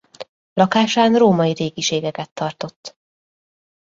[0.53, 2.97] Lakásán római régiségeket tartott.